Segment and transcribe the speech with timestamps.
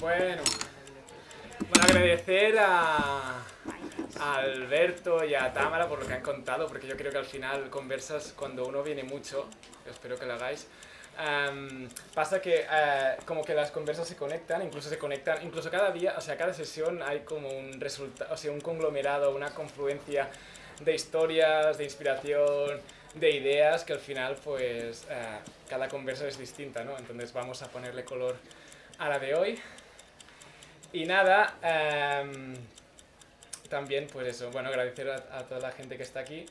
[0.00, 0.42] Bueno,
[1.58, 3.42] bueno, agradecer a,
[4.18, 7.26] a Alberto y a Tamara por lo que han contado, porque yo creo que al
[7.26, 9.46] final conversas cuando uno viene mucho,
[9.88, 10.66] espero que lo hagáis.
[11.18, 15.90] em, pasa que eh, como que las conversas se conectan, incluso se conectan, incluso cada
[15.90, 20.30] día, o sea, cada sesión hay como un resultado, o sea, un conglomerado, una confluencia
[20.80, 22.80] de historias, de inspiración,
[23.14, 26.96] de ideas que al final pues eh, cada conversa es distinta, ¿no?
[26.96, 28.36] Entonces vamos a ponerle color
[28.98, 29.60] a la de hoy.
[30.92, 32.54] Y nada, em,
[33.68, 36.46] también pues eso, bueno, agradecer a, toda la gente que está aquí.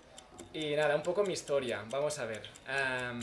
[0.53, 2.41] Y nada, un poco mi historia, vamos a ver.
[2.67, 3.20] Em,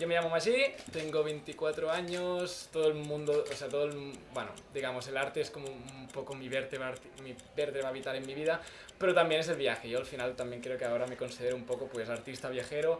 [0.00, 0.56] yo me llamo Magí,
[0.92, 5.50] tengo 24 años, todo el mundo, o sea, todo el, bueno, digamos, el arte es
[5.50, 8.60] como un poco mi vértebra, mi vértebra vital en mi vida,
[8.98, 9.88] pero también es el viaje.
[9.88, 12.98] Yo al final también creo que ahora me considero un poco, pues, artista viajero,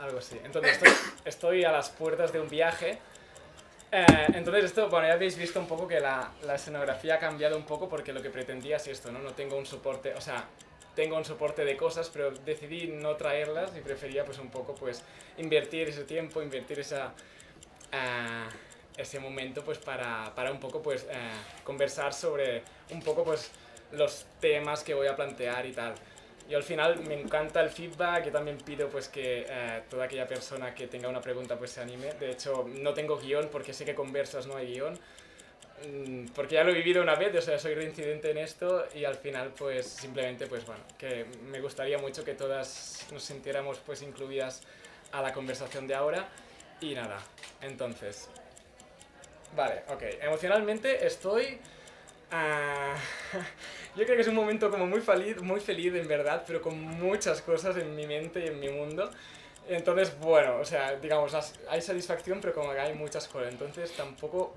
[0.00, 0.40] algo así.
[0.42, 0.80] Entonces
[1.24, 2.98] estoy a las puertas de un viaje.
[3.92, 7.56] Eh, entonces esto, bueno, ya habéis visto un poco que la, la escenografía ha cambiado
[7.56, 9.18] un poco porque lo que pretendía es esto, ¿no?
[9.18, 10.44] No tengo un soporte, o sea,
[10.94, 15.02] tengo un soporte de cosas, pero decidí no traerlas y prefería pues un poco pues
[15.38, 17.12] invertir ese tiempo, invertir esa,
[17.92, 18.48] ah,
[18.96, 21.16] ese momento pues para, para un poco pues eh,
[21.64, 23.50] conversar sobre un poco pues
[23.92, 25.94] los temas que voy a plantear y tal.
[26.50, 30.26] Yo al final me encanta el feedback, yo también pido pues que eh, toda aquella
[30.26, 32.12] persona que tenga una pregunta pues se anime.
[32.14, 34.98] De hecho, no tengo guion porque sé que conversas no hay guion.
[35.86, 39.04] Mm, Porque ya lo he vivido una vez, o sea, soy reincidente en esto y
[39.04, 44.02] al final pues simplemente pues bueno, que me gustaría mucho que todas nos sintiéramos pues
[44.02, 44.62] incluidas
[45.12, 46.28] a la conversación de ahora
[46.82, 47.18] y nada,
[47.62, 48.28] entonces,
[49.56, 51.60] vale, ok, emocionalmente estoy...
[52.30, 52.94] ah,
[53.96, 56.78] yo creo que es un momento como muy feliz, muy feliz en verdad, pero con
[56.78, 59.10] muchas cosas en mi mente y en mi mundo.
[59.68, 61.34] Entonces, bueno, o sea, digamos,
[61.68, 63.52] hay satisfacción, pero como que hay muchas cosas.
[63.52, 64.54] Entonces, tampoco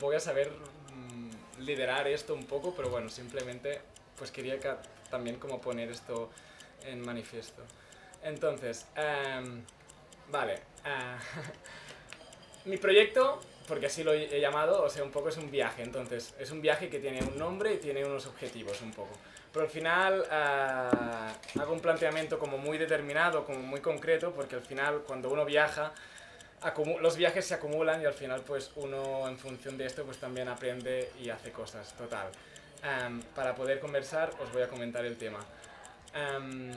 [0.00, 3.80] voy a saber mm, liderar esto un poco, pero bueno, simplemente
[4.16, 4.58] pues quería
[5.10, 6.30] también como poner esto
[6.86, 7.62] en manifiesto.
[8.22, 9.62] Entonces, em,
[10.30, 10.60] vale.
[10.84, 11.18] ah,
[12.64, 15.82] mi proyecto, porque así lo he llamado, o sea, un poco es un viaje.
[15.82, 19.12] Entonces, es un viaje que tiene un nombre y tiene unos objetivos un poco.
[19.52, 24.62] Pero al final ah, hago un planteamiento como muy determinado, como muy concreto, porque al
[24.62, 25.92] final cuando uno viaja,
[27.00, 30.48] los viajes se acumulan y al final pues uno en función de esto pues también
[30.48, 32.28] aprende y hace cosas, total.
[32.82, 35.38] Am, para poder conversar os voy a comentar el tema.
[36.14, 36.72] Am,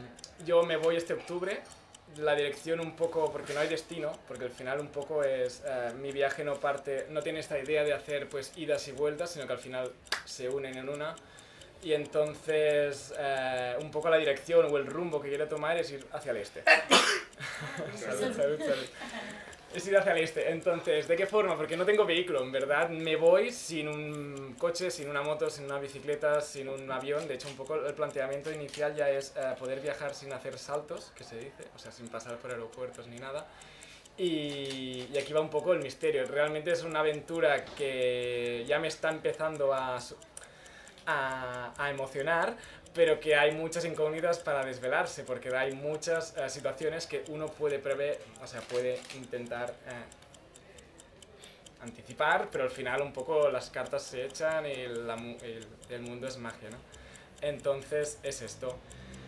[0.46, 1.62] yo me voy este octubre,
[2.16, 5.92] la dirección un poco, porque no hay destino, porque al final un poco es, eh,
[6.00, 9.46] mi viaje no parte, no tiene esta idea de hacer pues idas y vueltas, sino
[9.46, 9.92] que al final
[10.26, 11.16] se unen en una.
[11.84, 16.06] Y entonces eh, un poco la dirección o el rumbo que quiero tomar es ir
[16.12, 16.64] hacia el este.
[17.98, 18.88] salud, salud, salud.
[19.74, 20.50] Es ir hacia el este.
[20.50, 21.56] Entonces, ¿de qué forma?
[21.56, 22.90] Porque no tengo vehículo, en verdad.
[22.90, 27.28] Me voy sin un coche, sin una moto, sin una bicicleta, sin un avión.
[27.28, 31.12] De hecho, un poco el planteamiento inicial ya es eh, poder viajar sin hacer saltos,
[31.16, 33.46] que se dice, o sea, sin pasar por aeropuertos ni nada.
[34.18, 36.26] Y, y aquí va un poco el misterio.
[36.26, 40.00] Realmente es una aventura que ya me está empezando a,
[41.06, 42.56] a emocionar,
[42.98, 47.78] pero que hay muchas incógnitas para desvelarse, porque hay muchas eh, situaciones que uno puede
[47.78, 50.04] prever, o sea, puede intentar eh,
[51.84, 56.28] anticipar, pero al final un poco las cartas se echan y la el, el mundo
[56.28, 56.78] es magia, ¿no?
[57.42, 58.76] Entonces es esto.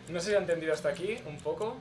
[0.07, 1.77] No sé si ha entendido hasta aquí un poco.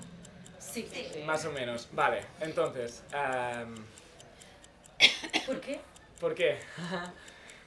[0.59, 0.87] Sí.
[1.25, 1.89] Más o menos.
[1.93, 3.75] Vale, entonces, em,
[5.47, 5.81] ¿Por qué?
[6.21, 6.59] ¿por qué?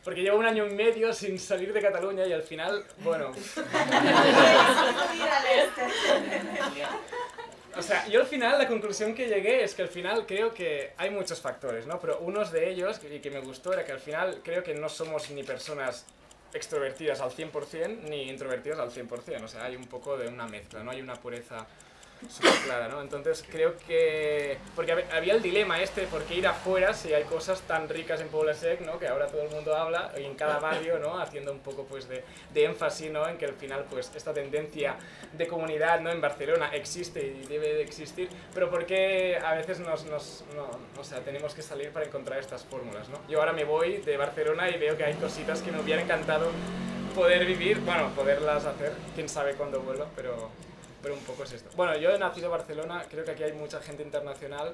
[0.03, 3.31] Porque llevo un año y medio sin salir de Cataluña y al final, bueno,
[7.75, 10.93] o sea, yo al final la conclusión que llegué es que al final creo que
[10.97, 11.99] hay muchos factores, ¿no?
[11.99, 14.89] Pero uno de ellos, y que me gustó, era que al final creo que no
[14.89, 16.07] somos ni personas
[16.53, 20.83] extrovertidas al 100% ni introvertidas al 100%, o sea, hay un poco de una mezcla,
[20.83, 21.67] no hay una pureza
[22.29, 23.01] súper clara, ¿no?
[23.01, 24.57] Entonces creo que...
[24.75, 28.21] Porque hab- había el dilema este, ¿por qué ir afuera si hay cosas tan ricas
[28.21, 28.99] en Puebla Sec, ¿no?
[28.99, 31.19] Que ahora todo el mundo habla, y en cada barrio, ¿no?
[31.19, 32.23] Haciendo un poco, pues, de,
[32.53, 33.27] de énfasis, ¿no?
[33.27, 34.95] En que al final, pues, esta tendencia
[35.33, 36.11] de comunidad, ¿no?
[36.11, 40.69] En Barcelona existe y debe de existir, pero ¿por qué a veces nos, nos no,
[40.99, 43.19] o sea, tenemos que salir para encontrar estas fórmulas, ¿no?
[43.27, 46.49] Yo ahora me voy de Barcelona y veo que hay cositas que me hubiera encantado
[47.15, 50.49] poder vivir, bueno, poderlas hacer, quién sabe cuándo vuelva, pero,
[51.01, 51.69] pero un poco es esto.
[51.75, 54.73] Bueno, yo he nacido en Barcelona, creo que aquí hay mucha gente internacional,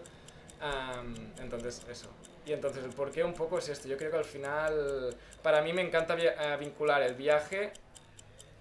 [0.61, 2.09] am, entonces eso.
[2.45, 3.87] Y entonces el porqué un poco es esto.
[3.87, 7.71] Yo creo que al final, para mí me encanta eh, vincular el viaje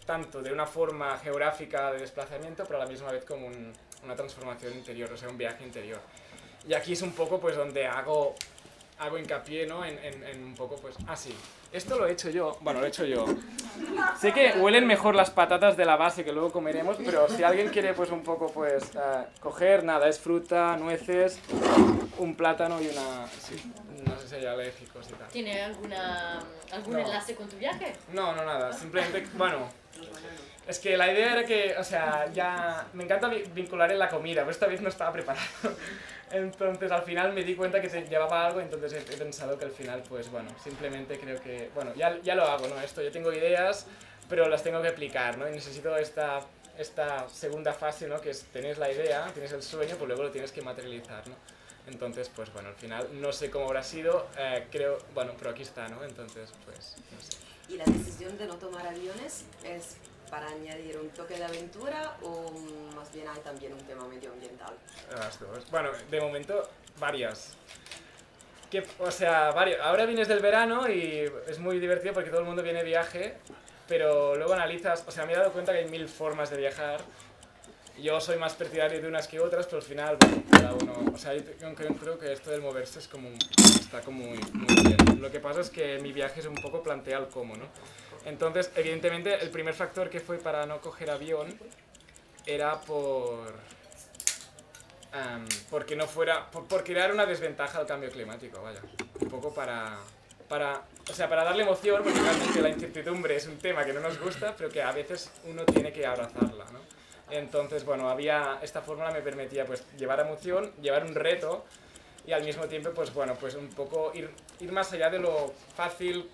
[0.05, 3.73] tanto de una forma geográfica de desplazamiento, pero a la misma vez como un-
[4.05, 6.01] una transformación interior, o sea, un viaje interior.
[6.69, 8.35] Y aquí es un poco pues donde hago
[8.99, 9.85] hago hincapié, ¿no?
[9.85, 11.35] En, en- en un poco, pues, ah, sí,
[11.73, 13.27] esto lo he hecho yo, bueno, lo he hecho yo.
[14.19, 17.69] Sé que huelen mejor las patatas de la base que luego comeremos, pero si alguien
[17.69, 21.39] quiere, pues, un poco, pues, eh, coger, nada, es fruta, nueces,
[22.19, 23.73] un plátano y una, sí,
[24.07, 25.29] no sé si hay alérgicos y tal.
[25.29, 26.41] ¿Tiene alguna,
[26.73, 26.99] algún No.
[27.01, 27.93] enlace con tu viaje?
[28.15, 29.69] No, no, nada, simplemente, bueno,
[30.67, 34.09] es que la idea era que, o sea, ya me encanta vi- vincular en la
[34.09, 35.47] comida, pero esta vez no estaba preparado.
[36.31, 39.71] Entonces al final me di cuenta que llevaba algo, entonces he, he pensado que al
[39.71, 42.81] final, pues bueno, simplemente creo que, bueno, ya, ya lo hago, ¿no?
[42.81, 43.87] Esto, yo tengo ideas,
[44.29, 45.49] pero las tengo que aplicar, ¿no?
[45.49, 46.41] Y necesito esta,
[46.79, 48.21] esta segunda fase, ¿no?
[48.21, 51.35] Que es, tienes la idea, tienes el sueño, pues luego lo tienes que materializar, ¿no?
[51.87, 55.63] Entonces, pues bueno, al final no sé cómo habrá sido, eh, creo, bueno, pero aquí
[55.63, 56.03] está, ¿no?
[56.03, 57.37] Entonces, pues, no sé.
[57.69, 59.97] ¿Y la decisión de no tomar aviones es
[60.31, 62.51] para añadir un toque de aventura o
[62.95, 64.75] más bien hay también un tema medioambiental?
[65.11, 65.71] Las dos.
[65.71, 66.69] Bueno, de momento,
[66.99, 67.57] varias.
[68.71, 69.81] Que, o sea, varios.
[69.81, 73.37] Ahora vienes del verano y es muy divertido porque todo el mundo viene de viaje,
[73.87, 77.01] pero luego analizas, o sea, me he dado cuenta que hay mil formas de viajar.
[77.99, 81.13] Yo soy más partidario de unas que otras, pero al final, bueno, cada uno.
[81.15, 83.31] O sea, yo creo que esto del moverse es como.
[83.59, 85.21] está como muy, muy bien.
[85.23, 87.65] Lo que pasa es que mi viaje es un poco plantea el cómo, ¿no?
[88.27, 91.57] Entonces, evidentemente, el primer factor que fue para no coger avión
[92.45, 93.55] era por.
[95.13, 96.51] Am, porque no fuera.
[96.51, 98.81] Por, por crear una desventaja al cambio climático, vaya.
[99.21, 99.97] Un poco para.
[100.49, 104.01] para o sea, para darle emoción, porque realmente la incertidumbre es un tema que no
[104.01, 106.81] nos gusta, pero que a veces uno tiene que abrazarla, ¿no?
[107.31, 108.59] Entonces, bueno, había.
[108.61, 111.65] Esta fórmula me permitía, pues, llevar emoción, llevar un reto
[112.27, 115.55] y al mismo tiempo, pues, bueno, pues un poco ir, ir más allá de lo
[115.77, 116.29] fácil,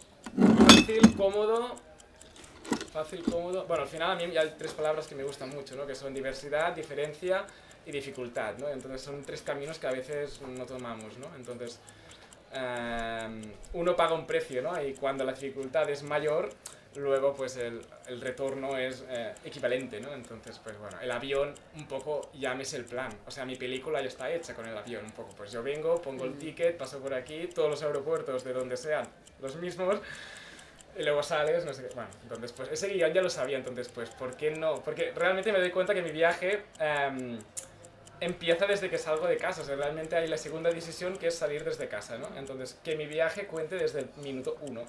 [0.72, 1.76] fácil, cómodo
[2.92, 3.64] Fácil, cómodo.
[3.66, 5.86] Bueno, al final a mí hay tres palabras que me gustan mucho, ¿no?
[5.86, 7.46] Que son diversidad, diferencia
[7.86, 8.68] y dificultad, ¿no?
[8.68, 11.34] Entonces son tres caminos que a veces no tomamos, ¿no?
[11.36, 11.80] Entonces
[12.52, 13.42] em,
[13.72, 14.82] uno paga un precio, ¿no?
[14.82, 16.50] Y cuando la dificultad es mayor,
[16.96, 20.12] luego pues el, el retorno es eh, equivalente, ¿no?
[20.12, 23.10] Entonces, pues bueno, el avión un poco llámese el plan.
[23.26, 25.34] O sea, mi película ya está hecha con el avión, un poco.
[25.34, 29.08] Pues yo vengo, pongo el ticket, paso por aquí, todos los aeropuertos de donde sean
[29.40, 30.00] los mismos,
[30.96, 31.94] y luego sales, no sé qué.
[31.94, 34.82] Bueno, entonces, pues ese guion ya lo sabía, entonces, pues, ¿por qué no?
[34.82, 37.38] Porque realmente me doy cuenta que mi viaje em,
[38.20, 39.62] empieza desde que salgo de casa.
[39.62, 42.28] O sea, realmente hay la segunda decisión que es salir desde casa, ¿no?
[42.36, 44.82] Entonces, que mi viaje cuente desde el minuto uno.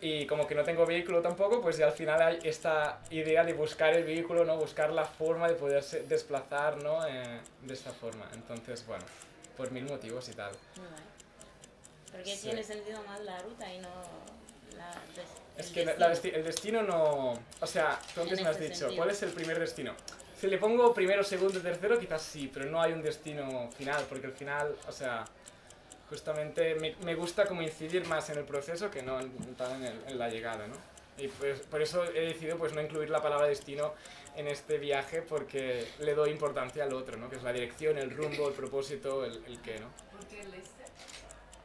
[0.00, 3.54] Y como que no tengo vehículo tampoco, pues ya al final hay esta idea de
[3.54, 4.56] buscar el vehículo, ¿no?
[4.58, 7.06] Buscar la forma de poderse desplazar, ¿no?
[7.06, 8.28] Eh, de esta forma.
[8.34, 9.04] Entonces, bueno,
[9.56, 10.50] por mil motivos y tal.
[10.76, 11.02] Muy guay.
[12.12, 12.42] Porque Sí.
[12.48, 13.88] tiene sentido más la ruta y no
[14.76, 14.94] la
[15.56, 17.32] Es que la- desti- el destino no...
[17.60, 18.96] O sea, tú antes me has ese dicho, sentido.
[18.96, 19.94] ¿cuál es el primer destino?
[20.40, 24.26] Si le pongo primero, segundo, tercero, quizás sí, pero no hay un destino final, porque
[24.26, 25.24] al final, o sea,
[26.10, 30.04] justamente me, me gusta como incidir más en el proceso que no en, en, el-
[30.08, 30.74] en la llegada, ¿no?
[31.16, 33.94] Y pues, por eso he decidido pues no incluir la palabra destino
[34.36, 37.30] en este viaje porque le doy importancia al otro, ¿no?
[37.30, 39.86] Que es la dirección, el rumbo, el propósito, el, el qué, ¿no?
[40.10, 40.84] ¿Por qué el este?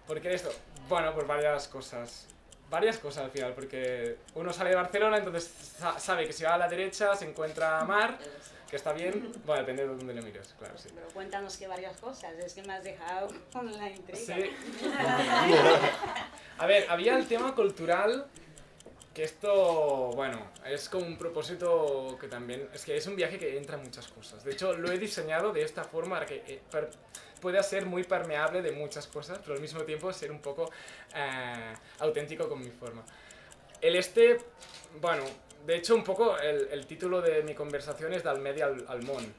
[0.05, 0.51] ¿Por qué esto?
[0.87, 2.27] Bueno, pues varias cosas.
[2.69, 6.53] Varias cosas al final, porque uno sale de Barcelona, entonces sa- sabe que si va
[6.53, 8.17] a la derecha se encuentra mar,
[8.69, 9.31] que está bien.
[9.45, 10.89] Bueno, depende de dónde lo mires, claro, sí.
[10.93, 14.19] Pero cuéntanos que varias cosas, es que me has dejado con la intriga.
[14.35, 14.51] Sí.
[16.57, 18.27] A ver, había el tema cultural,
[19.13, 23.57] que esto, bueno, es como un propósito que también, es que es un viaje que
[23.57, 24.43] entra en muchas cosas.
[24.43, 26.89] De hecho, lo he diseñado de esta forma para que eh, per-
[27.39, 30.69] pueda ser muy permeable de muchas cosas, pero al mismo tiempo ser un poco
[31.15, 33.03] eh, auténtico con mi forma.
[33.81, 34.37] El este,
[35.01, 35.23] bueno,
[35.65, 39.01] de hecho un poco el, el título de mi conversación es Del Medi al, al
[39.03, 39.33] Món.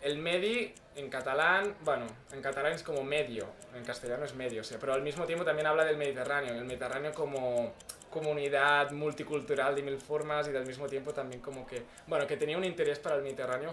[0.00, 4.64] El Medi en catalán, bueno, en catalán es como medio, en castellano es medio, o
[4.64, 7.72] sea, pero al mismo tiempo también habla del Mediterráneo, el Mediterráneo como
[8.10, 12.56] comunidad multicultural de mil formas y al mismo tiempo también como que, bueno, que tenía
[12.56, 13.70] un interés para el Mediterráneo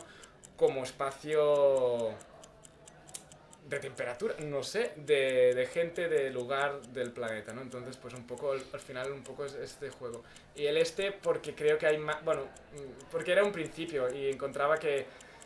[0.55, 2.13] como espacio
[3.67, 7.61] de temperatura, no sé, de, de gente, de lugar del planeta, ¿no?
[7.61, 10.23] Entonces, pues un poco, al al final, un poco es este juego.
[10.55, 14.29] Y el este, porque creo que hay más, bueno, mm, porque era un principio y
[14.29, 15.05] encontraba que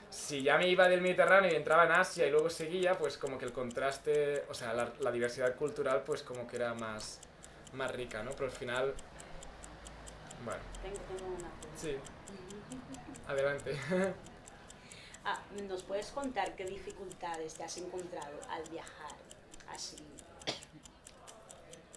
[0.09, 3.37] si ya me iba del Mediterráneo y entraba en Asia y luego seguía, pues como
[3.37, 7.19] que el contraste, o sea, la, la diversidad cultural, pues como que era más,
[7.73, 8.31] más rica, ¿no?
[8.31, 8.93] Pero al final,
[10.43, 11.95] bueno, Tengo, tengo una sí.
[13.27, 13.77] Adelante.
[15.25, 19.11] Ah, ¿Nos puedes contar qué dificultades te has encontrado al viajar
[19.67, 19.97] así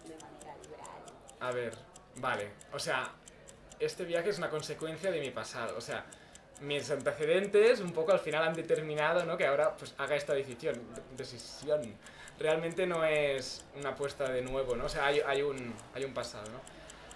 [0.07, 1.03] de manera liberal?
[1.41, 1.77] A ver,
[2.17, 2.51] vale.
[2.73, 3.13] O sea,
[3.79, 5.77] este viaje es una consecuencia de mi pasado.
[5.77, 6.05] O sea,
[6.61, 9.37] mis antecedentes un poco al final han determinado ¿no?
[9.37, 10.81] que ahora pues haga esta decisión.
[11.17, 11.97] decisión.
[12.39, 14.87] Realmente no es una apuesta de nuevo, ¿no?
[14.87, 16.61] O sea, hay, un, hay un pasado, ¿no?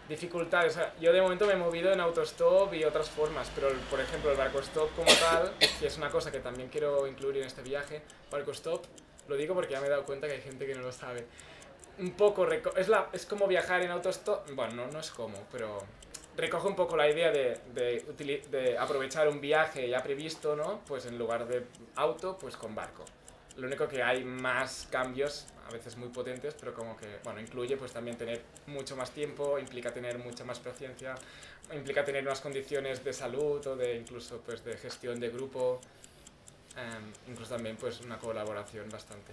[0.09, 0.73] Dificultades.
[0.73, 3.77] o sea, yo de momento me he movido en autostop y otras formas, pero el-
[3.91, 7.39] por ejemplo el barco stop como tal, que es una cosa que también quiero incluir
[7.39, 8.85] en este viaje, barco stop,
[9.27, 11.27] lo digo porque ya me he dado cuenta que hay gente que no lo sabe.
[11.99, 12.47] Un poco,
[12.77, 15.79] es, la, es como viajar en autostop, bueno, no, no es como, pero
[16.37, 20.83] recoge un poco la idea de, de, de aprovechar un viaje ya previsto, ¿no?
[20.87, 21.65] Pues en lugar de
[21.97, 23.05] auto, pues con barco.
[23.57, 27.77] Lo único que hay más cambios, a veces muy potentes, pero como que, bueno, incluye
[27.77, 31.15] pues también tener mucho más tiempo, implica tener mucha más paciencia,
[31.73, 35.81] implica tener unas condiciones de salud o de incluso pues de gestión de grupo,
[36.77, 39.33] em, incluso también pues una colaboración bastante.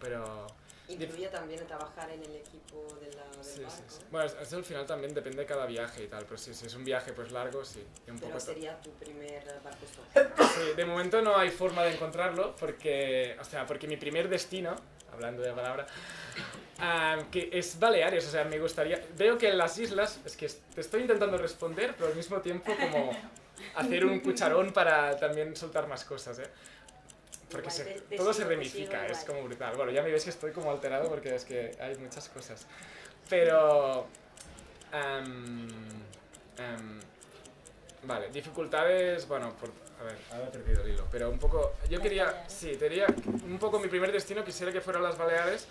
[0.00, 0.46] Pero
[0.88, 3.82] Incluye también trabajar en el equipo de la, del sí, sí, barco.
[3.88, 4.00] sí.
[4.10, 6.74] Bueno, eso al final también depende de cada viaje y tal, pero sí, si es
[6.74, 7.84] un viaje pues largo, sí.
[8.08, 10.48] un Pero poco sería tu primer barco stop.
[10.54, 14.76] Sí, de momento no hay forma de encontrarlo porque, o sea, porque mi primer destino,
[15.18, 15.86] hablando de palabra,
[16.78, 20.48] ah, que es Baleares, o sea, me gustaría, veo que en las islas, es que
[20.74, 23.10] te estoy intentando responder, pero al mismo tiempo como
[23.74, 26.48] hacer un cucharón para también soltar más cosas, ¿eh?
[27.50, 29.74] Porque Igual se- te- te todo se ramifica, sigo es como brutal.
[29.76, 32.66] Bueno, ya me ves que estoy como alterado porque es que hay muchas cosas.
[33.28, 34.06] Pero...
[34.92, 35.66] am,
[36.58, 37.00] am,
[38.04, 39.70] vale, dificultades, bueno, por,
[40.00, 43.06] a ver, ahora he perdido el hilo, pero un poco, yo quería, sí, quería,
[43.46, 45.66] un poco mi primer destino quisiera que fueran las Baleares,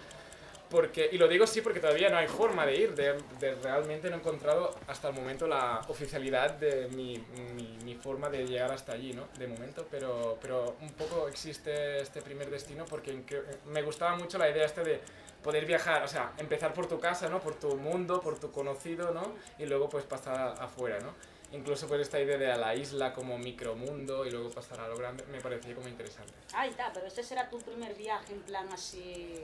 [0.70, 4.10] porque, y lo digo sí porque todavía no hay forma de ir, de, de realmente
[4.10, 7.24] no he encontrado hasta el momento la oficialidad de mi,
[7.56, 9.28] mi, mi forma de llegar hasta allí, ¿no?
[9.38, 13.24] De momento, pero, pero un poco existe este primer destino porque
[13.66, 15.00] me gustaba mucho la idea este de
[15.42, 17.40] poder viajar, o sea, empezar por tu casa, ¿no?
[17.40, 19.36] Por tu mundo, por tu conocido, ¿no?
[19.58, 21.14] Y luego pues pasar afuera, ¿no?
[21.54, 24.98] Incluso pues esta idea de a la isla como micromundo y luego pasar a lo
[24.98, 26.34] grande me parecía como interesante.
[26.54, 29.40] Ahí está, pero este será tu primer viaje en plan así.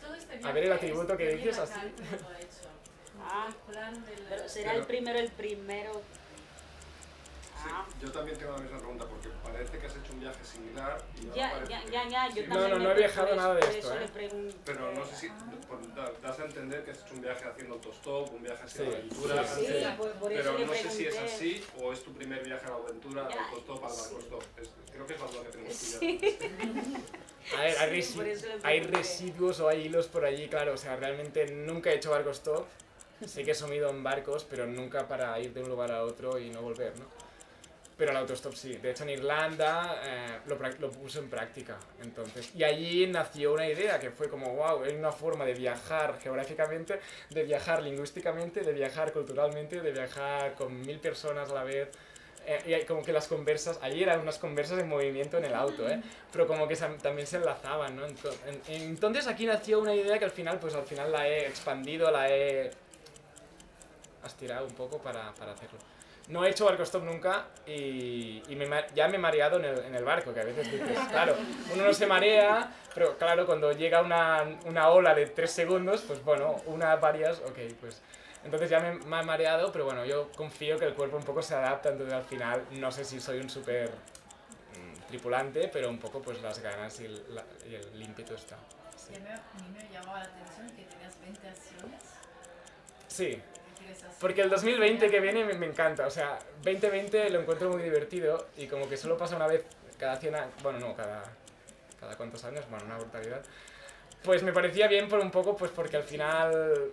[0.00, 1.72] Todo este A ver el atributo es que dices, así.
[3.26, 3.46] Ah.
[3.48, 6.02] El plan del- Pero será Pero- el primero, el primero.
[7.64, 7.70] Sí,
[8.02, 11.26] yo también tengo la misma pregunta porque parece que has hecho un viaje similar y
[11.40, 12.48] ahora ya, ya, que- ya, ya, yo Sí.
[12.48, 12.70] No, también.
[12.78, 14.50] no, no he viajado nada de esto, eso ¿eh?
[14.64, 15.28] Pero no sé si
[15.66, 18.78] por- da- das a entender que has hecho un viaje haciendo autostop, un viaje así
[18.78, 19.84] Sí, de aventura, sí, Sí, Sí.
[19.96, 22.66] por, por eso pero le no sé si es así o es tu primer viaje
[22.66, 24.00] a la aventura, al autostop, al sí.
[24.02, 24.42] barco stop.
[24.60, 27.00] Es- creo que es la duda que tenemos pillada.
[27.56, 31.90] A ver, hay, resi- residuos o hay hilos por allí, claro, o sea, realmente nunca
[31.90, 32.66] he hecho barco stop.
[33.26, 36.38] Sé que he sumido en barcos, pero nunca para ir de un lugar a otro
[36.38, 37.04] y no volver, ¿no?
[37.96, 38.76] Pero el autostop sí.
[38.78, 41.76] De hecho, en Irlanda eh, lo, lo puse en práctica.
[42.02, 46.18] Entonces, y allí nació una idea que fue como, wow, hay una forma de viajar
[46.20, 46.98] geográficamente,
[47.30, 51.88] de viajar lingüísticamente, de viajar culturalmente, de viajar con mil personas a la vez.
[52.46, 55.88] Eh, y como que las conversas, allí eran unas conversas en movimiento en el auto,
[55.88, 56.02] ¿eh?
[56.30, 58.06] pero como que también se enlazaban, ¿no?
[58.06, 61.46] Ento- en- entonces aquí nació una idea que al final, pues al final la he
[61.46, 62.70] expandido, la he
[64.26, 65.78] estirado un poco para, para hacerlo.
[66.28, 69.78] No he hecho barco stop nunca y, y me ya me he mareado en el,
[69.84, 71.36] en el barco, que a veces dices, claro,
[71.74, 76.24] uno no se marea, pero claro, cuando llega una, una ola de tres segundos, pues
[76.24, 78.00] bueno, una, varias, ok, pues...
[78.42, 81.40] Entonces ya me, me he mareado, pero bueno, yo confío que el cuerpo un poco
[81.40, 85.98] se adapta, entonces al final no sé si soy un súper mm, tripulante, pero un
[85.98, 88.56] poco pues las ganas y el, la- y el ímpetu está.
[88.96, 92.02] Sí, a mí- me llamaba la atención que tenías 20 acciones.
[93.08, 93.40] Sí.
[94.20, 98.66] Porque el 2020 que viene me, encanta, o sea, 2020 lo encuentro muy divertido y
[98.66, 99.64] como que solo pasa una vez
[99.98, 101.22] cada 100 años, bueno, no, cada,
[102.00, 103.42] cada cuántos años, bueno, una brutalidad.
[104.22, 106.92] Pues me parecía bien por un poco, pues porque al final,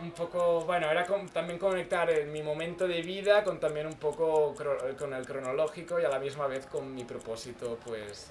[0.00, 3.94] un poco, bueno, era con- también conectar eh, mi momento de vida con también un
[3.98, 8.28] poco cro- con el cronológico y a la misma vez con mi propósito, pues,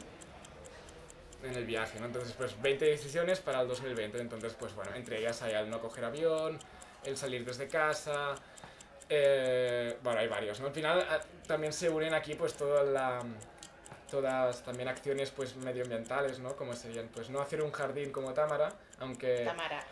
[1.44, 2.08] en el viaje, ¿no?
[2.08, 5.80] Entonces, pues 20 decisiones para el 2020, entonces, pues bueno, entre ellas hay el no
[5.80, 6.58] coger avión,
[7.06, 8.36] el salir desde casa,
[9.10, 10.68] eh, bueno, hay varios, ¿no?
[10.68, 13.22] Al final ah, también se unen aquí pues toda la,
[14.10, 16.56] todas también acciones pues medioambientales, ¿no?
[16.56, 18.70] Como serían pues no hacer un jardín como Támara,
[19.00, 19.44] aunque...
[19.46, 19.84] Tamara.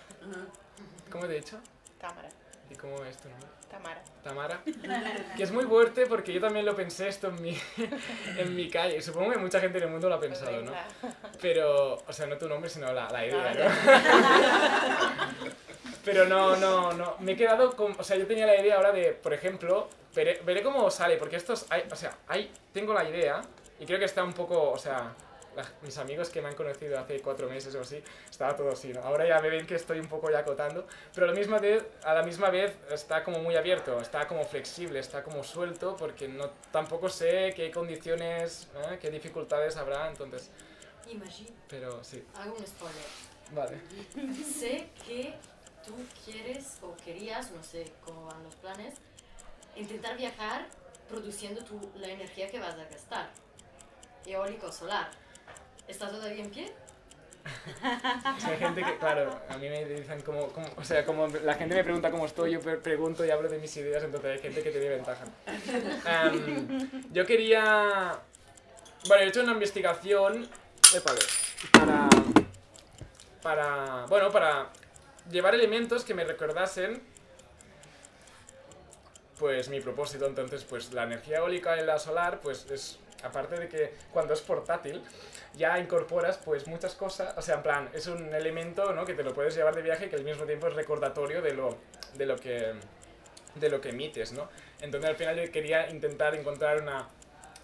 [1.12, 1.60] ¿Cómo te he dicho?
[2.00, 2.30] Tamara.
[2.70, 3.48] ¿Y cómo es tu nombre?
[3.70, 4.02] Tamara.
[4.24, 4.62] Tamara.
[5.38, 7.58] Que es muy fuerte porque yo también lo pensé esto en mi,
[8.38, 9.02] en mi calle.
[9.02, 10.72] Supongo que mucha gente en el mundo lo ha pensado, ¿no?
[11.42, 13.66] Pero, o sea, no tu nombre, sino la, la idea, ¿no?
[16.14, 17.16] Pero no, no, no.
[17.20, 17.96] Me he quedado con.
[18.00, 21.36] O sea, yo tenía la idea ahora de, por ejemplo, veré, veré cómo sale, porque
[21.36, 21.66] estos.
[21.70, 23.42] Hay, o sea, hay, tengo la idea
[23.80, 24.72] y creo que está un poco.
[24.72, 25.14] O sea,
[25.56, 28.92] la- mis amigos que me han conocido hace cuatro meses o así, estaba todo así,
[28.92, 29.02] ¿no?
[29.02, 31.86] Ahora ya me ven que estoy un poco ya acotando, pero a la misma vez,
[32.04, 36.28] a la misma vez está como muy abierto, está como flexible, está como suelto, porque
[36.28, 38.98] no, tampoco sé qué condiciones, ¿eh?
[39.00, 40.50] qué dificultades habrá, entonces,
[41.08, 43.06] Imagine, pero sí, hago un spoiler.
[43.52, 43.80] vale.
[44.44, 45.36] sé que
[45.86, 45.94] tú
[46.26, 48.96] quieres o querías, no sé cómo van los planes,
[49.76, 50.66] intentar viajar
[51.10, 53.30] produciendo tu, la energía que vas a gastar.
[54.26, 55.10] Eólico solar.
[55.88, 56.74] ¿Está todavía en pie?
[58.46, 61.76] Hay gente que, claro, a mí me dicen como, como- o sea, como la gente
[61.76, 64.64] me pregunta cómo estoy, yo pre- pregunto y hablo de mis ideas, entonces hay gente
[64.64, 65.26] que tiene ventaja.
[66.32, 68.18] Em, yo quería,
[69.10, 70.48] bueno, he hecho una investigación,
[70.96, 71.20] épale,
[71.74, 72.08] para,
[73.42, 74.70] para, bueno, para
[75.30, 77.02] llevar elementos que me recordasen,
[79.40, 80.26] pues, mi propósito.
[80.26, 84.42] Entonces, pues, la energía eólica y la solar, pues, es, aparte de que cuando es
[84.42, 85.02] portátil,
[85.56, 89.06] ya incorporas pues muchas cosas, o sea, en plan, es un elemento ¿no?
[89.06, 91.78] que te lo puedes llevar de viaje que al mismo tiempo es recordatorio de lo,
[92.16, 92.74] de lo, que,
[93.56, 94.50] de lo que emites, ¿no?
[94.82, 97.08] Entonces al final yo quería intentar encontrar una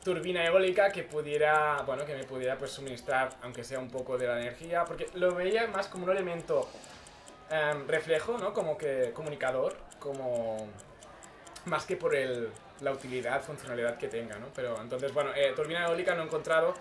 [0.04, 4.28] turbina eólica que pudiera, bueno, que me pudiera pues suministrar, aunque sea un poco de
[4.28, 6.70] la energía, porque lo veía más como un elemento
[7.50, 8.54] em, reflejo, ¿no?
[8.54, 10.68] Como que comunicador, como
[11.66, 12.50] más que por el,
[12.82, 14.48] la utilidad, funcionalidad que tenga, ¿no?
[14.56, 16.74] Pero entonces, bueno, eh, turbina eólica no he encontrado,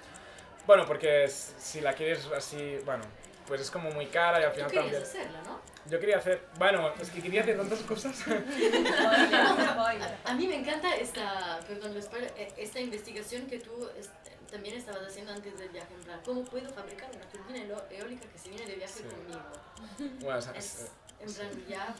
[0.66, 3.02] bueno, porque es- si la quieres así, bueno,
[3.46, 5.02] pues es como muy cara y al final también...
[5.02, 5.58] hacerla, ¿no?
[5.86, 8.14] Yo quería hacer, bueno, es que quería hacer tantas cosas.
[10.24, 14.10] A mí me encanta esta, perdón, spoiler, eh, esta investigación que tú es-
[14.50, 17.58] también estabas haciendo antes del viaje, en plan, ¿cómo puedo fabricar una turbina
[17.90, 19.04] eólica que se viene de viaje Sí.
[19.04, 20.18] conmigo?
[20.24, 20.90] Bueno, o sea, Es, es-
[21.20, 21.94] en plan, ya,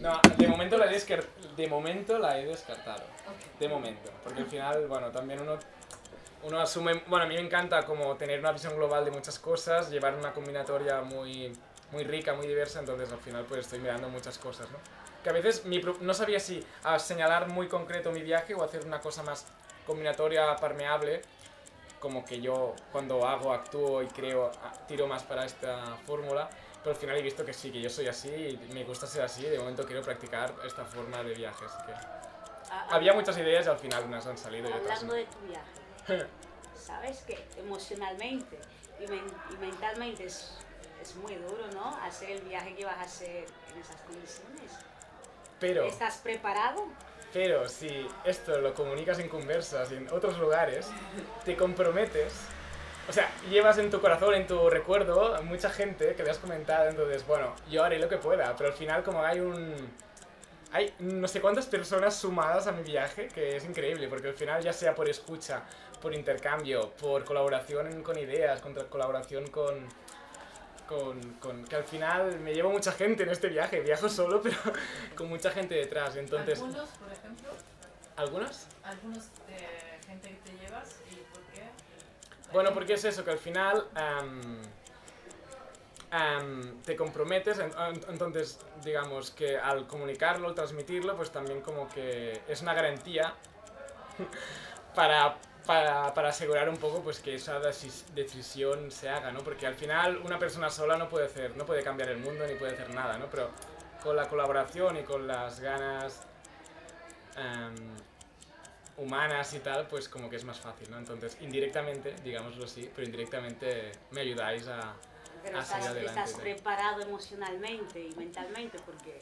[0.00, 0.98] no, de momento la he,
[1.56, 3.02] de momento la he descartado.
[3.26, 3.58] ok.
[3.60, 5.58] De momento, porque al final, bueno, también uno,
[6.42, 9.90] uno asume, bueno, a mí me encanta como tener una visión global de muchas cosas,
[9.90, 11.52] llevar una combinatoria muy,
[11.92, 14.78] muy rica, muy diversa, entonces al final pues estoy mirando muchas cosas, ¿no?
[15.22, 18.84] Que a veces mi no sabía si a señalar muy concreto mi viaje o hacer
[18.84, 19.46] una cosa más
[19.86, 21.22] combinatoria, permeable,
[22.06, 24.52] como que yo cuando hago, actúo y creo,
[24.86, 26.48] tiro más para esta fórmula,
[26.84, 29.22] pero al final he visto que sí, que yo soy así y me gusta ser
[29.22, 31.92] así y de momento quiero practicar esta forma de viaje, así que...
[32.70, 35.12] Ah, Había muchas ideas y al final unas han salido y otras Hablando no.
[35.14, 36.26] de tu viaje,
[36.80, 38.56] ¿sabes que Emocionalmente
[39.00, 40.52] y, men- y mentalmente es,
[41.02, 41.88] es muy duro, ¿no?
[42.04, 44.70] Hacer el viaje que vas a hacer en esas condiciones.
[45.58, 46.84] Pero, ¿Estás preparado?
[47.36, 50.88] Pero si esto lo comunicas en conversas y en otros lugares,
[51.44, 52.32] te comprometes.
[53.10, 56.88] O sea, llevas en tu corazón, en tu recuerdo, mucha gente que le has comentado,
[56.88, 59.74] entonces, bueno, yo haré lo que pueda, pero al final como hay un...
[60.72, 64.62] Hay no sé cuántas personas sumadas a mi viaje, que es increíble, porque al final
[64.62, 65.62] ya sea por escucha,
[66.00, 69.86] por intercambio, por colaboración con ideas, con colaboración con,
[70.88, 74.56] con, con- que al final me llevo mucha gente en este viaje, viajo solo, pero
[75.16, 76.16] con mucha gente detrás.
[76.16, 77.50] Entonces, Algunos, por ejemplo,
[78.16, 78.66] ¿algunos?
[78.84, 81.62] algunos de gente que te llevas y por qué.
[82.52, 83.86] Bueno, porque es eso, que al final
[86.10, 91.88] am, te comprometes, en- en- entonces digamos que al comunicarlo, al transmitirlo, pues también como
[91.88, 93.34] que es una garantía
[94.94, 99.40] para, para, para asegurar un poco pues que esa deci- decisión se haga, ¿no?
[99.40, 102.54] Porque al final una persona sola no puede hacer, no puede cambiar el mundo ni
[102.54, 103.26] puede hacer nada, ¿no?
[103.26, 103.50] Pero
[104.02, 106.20] con la colaboración y con las ganas
[107.36, 107.74] am,
[108.96, 110.98] humanas y tal, pues como que es más fácil, ¿no?
[110.98, 114.94] Entonces, indirectamente, digámoslo así, pero indirectamente me ayudáis a...
[115.42, 119.20] Pero a estás, salir adelante, estás preparado emocionalmente y mentalmente porque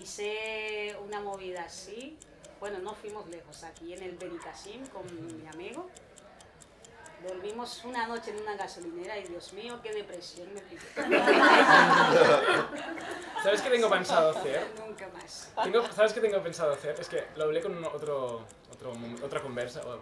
[0.00, 2.18] hice una movida así.
[2.60, 5.04] Bueno, no fuimos lejos, aquí en el Benicassim con
[5.40, 5.88] mi amigo.
[7.26, 10.80] Dormimos una noche en una gasolinera y Dios mío, qué depresión me pilló.
[13.42, 14.66] ¿Sabes qué tengo pensado hacer?
[14.78, 15.52] Nunca más.
[15.62, 16.96] Tengo- ¿Sabes qué tengo pensado hacer?
[16.98, 18.92] Es que lo hablé con un- otro, otro,
[19.22, 20.00] otra conversa, o como-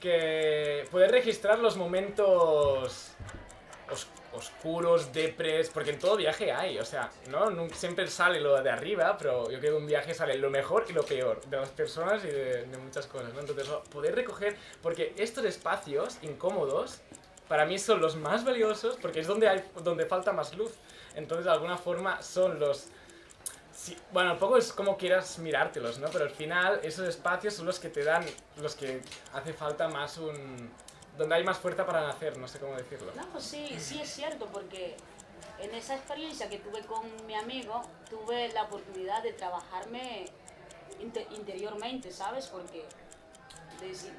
[0.00, 3.08] que poder registrar los momentos
[3.90, 7.68] os- oscuros, depres, porque en todo viaje hay, o sea, ¿no?
[7.70, 10.86] Siempre sale lo de arriba, pero yo creo que en un viaje sale lo mejor
[10.88, 13.40] y lo peor de las personas y de, muchas cosas, ¿no?
[13.40, 17.00] Entonces, poder recoger, porque estos espacios incómodos,
[17.48, 20.72] para mí son los más valiosos porque es donde, hay, donde falta más luz.
[21.14, 22.88] Entonces, de alguna forma, son los...
[24.12, 26.08] bueno, un poco es como quieras mirártelos, ¿no?
[26.10, 28.24] Pero al final, esos espacios son los que te dan,
[28.60, 30.70] los que hace falta más un...
[31.16, 33.12] donde hay más fuerza para nacer, no sé cómo decirlo.
[33.16, 34.96] No, pues sí, sí es cierto, porque
[35.60, 40.26] en esa experiencia que tuve con mi amigo, tuve la oportunidad de trabajarme
[41.00, 42.46] inte- interiormente, ¿sabes?
[42.48, 42.84] Porque,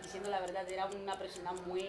[0.03, 1.85] diciendo la verdad, era una persona muy,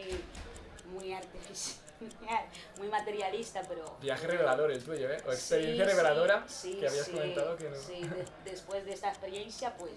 [0.93, 1.81] muy artificial,
[2.79, 3.97] muy materialista, pero...
[4.01, 5.23] Viaje revelador el tuyo, ¿eh?
[5.27, 7.77] O experiencia sí, reveladora sí, que habías sí, comentado que no.
[7.77, 9.93] Sí, de- después de esta experiencia, pues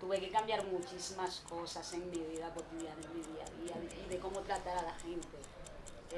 [0.00, 4.08] tuve que cambiar muchísimas cosas en mi vida cotidiana, en mi día a día, y
[4.08, 5.28] de cómo tratar a la gente.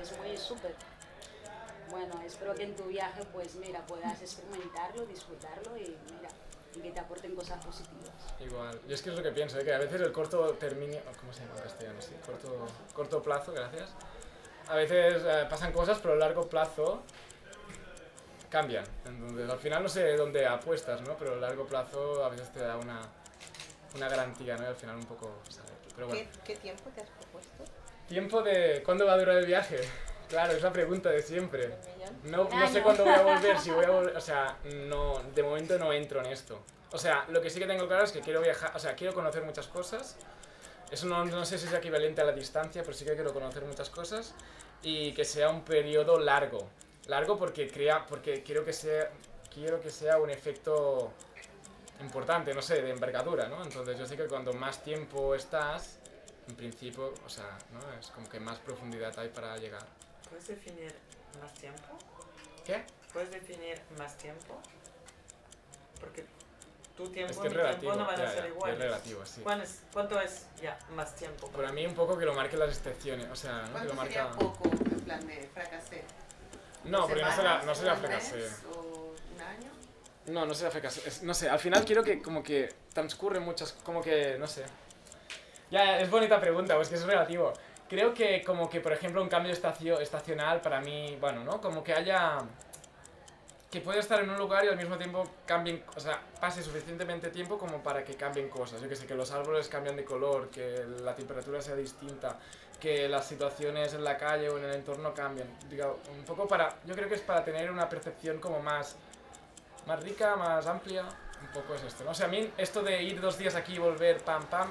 [0.01, 0.75] Es muy súper.
[1.91, 6.29] Bueno, espero que en tu viaje, pues mira, puedas experimentarlo, disfrutarlo y mira,
[6.75, 8.15] y que te aporten cosas positivas.
[8.41, 8.81] Igual.
[8.87, 9.65] Yo es que es lo que pienso, ¿eh?
[9.65, 12.01] que a veces el corto término, ¿cómo se llama en castellano?
[12.01, 13.91] Sí, corto, corto plazo, gracias.
[14.69, 17.03] A veces eh, pasan cosas, pero a largo plazo
[18.49, 18.85] cambian.
[19.05, 21.17] Entonces, al final no sé dónde apuestas, ¿no?
[21.19, 23.01] Pero a largo plazo a veces te da una,
[23.95, 24.65] una garantía, ¿no?
[24.65, 25.31] Y al final un poco.
[25.95, 26.23] Pero bueno.
[26.23, 27.65] ¿Qué, ¿Qué tiempo te has propuesto?
[28.09, 28.83] Tiempo de...
[28.85, 29.81] ¿Cuándo va a durar el viaje?
[30.29, 31.77] Claro, es la pregunta de siempre.
[32.25, 32.83] No, no sé año.
[32.83, 36.21] cuándo voy a volver, si voy a volver, o sea, no, de momento no entro
[36.21, 36.59] en esto.
[36.91, 39.13] O sea, lo que sí que tengo claro es que quiero viajar, o sea, quiero
[39.13, 40.17] conocer muchas cosas.
[40.91, 43.63] Eso no, no sé si es equivalente a la distancia, pero sí que quiero conocer
[43.65, 44.35] muchas cosas
[44.83, 46.67] y que sea un periodo largo.
[47.09, 49.11] Largo porque crea, porque quiero que sea,
[49.53, 51.13] quiero que sea un efecto
[52.03, 53.63] importante, no sé, de envergadura, ¿no?
[53.63, 55.99] Entonces yo sé que cuando más tiempo estás,
[56.49, 57.81] en principio, o sea, ¿no?
[57.99, 59.85] Es como que más profundidad hay para llegar.
[60.29, 60.95] ¿Puedes definir
[61.41, 61.99] más tiempo?
[62.65, 62.85] ¿Qué?
[63.13, 64.61] ¿Puedes definir más tiempo?
[66.01, 66.25] Porque
[66.97, 68.75] tu tiempo Es que y mi relativo, tiempo no van ya, a ser ya, iguales.
[68.79, 69.41] es relativo, sí.
[69.43, 71.49] ¿Cuán es- ¿Cuánto es ya más tiempo?
[71.49, 73.67] Para mí un poco que lo marquen las excepciones, o sea, ¿no?
[73.67, 74.39] Que ¿Cuánto lo sería marca...
[74.39, 76.05] poco en plan de fracasé?
[76.85, 78.49] No, porque no será, ¿Semanas, no será fracasé.
[78.75, 79.71] ¿O un año?
[80.27, 80.53] No, no.
[80.53, 84.65] Es- no sé, al final quiero que como que transcurren muchas, como que, no sé.
[85.71, 87.53] Ya, es bonita pregunta, pues que es relativo.
[87.89, 91.61] Creo que como que, por ejemplo, un cambio estacio, estacional para mí, bueno, ¿no?
[91.61, 92.39] Como que haya...
[93.71, 97.31] Que pueda estar en un lugar y al mismo tiempo cambien, o sea, pase suficientemente
[97.31, 98.83] tiempo como para que cambien cosas.
[98.83, 102.39] Yo que sé, que los árboles cambian de color, que la temperatura sea distinta,
[102.79, 105.49] que las situaciones en la calle o en el entorno cambien.
[105.71, 108.97] Digo, un poco para, yo creo que es para tener una percepción como más,
[109.87, 111.05] más rica, más amplia.
[111.41, 112.11] Un poco es esto, ¿no?
[112.11, 114.69] O sea, a mí esto de ir dos días aquí y volver, pam, pam,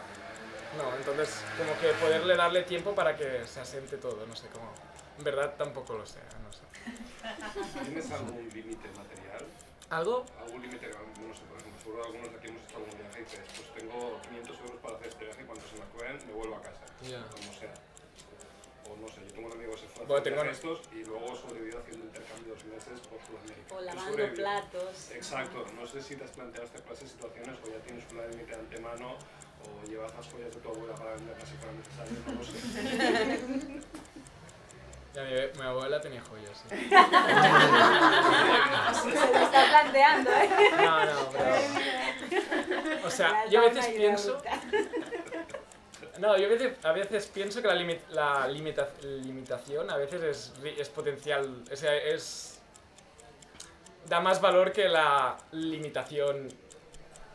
[0.77, 4.71] no, entonces como que poderle darle tiempo para que se asiente todo, no sé cómo.
[5.17, 6.61] En verdad tampoco lo sé, no sé.
[7.83, 9.45] ¿Tienes algún límite material?
[9.89, 10.25] ¿Algo?
[10.39, 10.87] ¿Algún límite?
[10.87, 13.39] No sé, por ejemplo, seguro algunos de aquí hemos estado en un viaje y dices,
[13.55, 16.55] pues tengo 500 euros para hacer este viaje y cuando se me acaben me vuelvo
[16.55, 16.85] a casa.
[17.03, 17.21] Ya.
[17.27, 17.73] Como sea.
[18.91, 21.03] O no sé, yo tengo un amigo que se fue a Bueno, tengo- estos y
[21.05, 23.75] luego sobrevivió haciendo intercambio dos meses por Sudamérica.
[23.75, 25.11] O lavando platos.
[25.11, 28.25] Exacto, no sé si te has planteado esta clase de situaciones o ya tienes una
[28.27, 29.15] límite de antemano
[29.63, 33.81] o llevas las joyas de tu abuela para venderlas si fuera necesario, no lo sé.
[35.13, 36.69] Ya, mi, mi abuela tenía joyas, sí.
[36.69, 36.77] Se
[39.09, 40.49] lo está planteando, ¿eh?
[40.77, 41.55] No, no, pero...
[43.05, 44.41] O sea, yo a veces pienso...
[46.21, 46.47] No, yo
[46.83, 51.75] a veces, pienso que la, limi- la limita- limitación a veces es, es potencial, o
[51.75, 52.59] sea, es...
[54.07, 56.47] Da más valor que la limitación